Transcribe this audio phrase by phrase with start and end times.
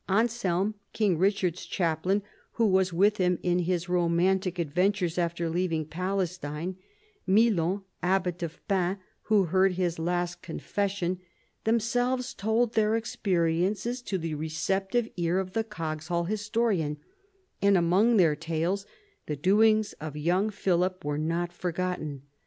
[0.09, 6.75] Anselm, King Eichard's chaplain, who was with him in his romantic adventures after leaving Palestine,
[7.27, 8.97] Milon, abbat of Pin,
[9.29, 11.19] who heard his last confession,
[11.65, 16.97] themselves told their experiences to the receptive ear of the Coggeshall historian,
[17.61, 18.87] and among their tales
[19.27, 22.23] the doings of young Philip were not forgotten.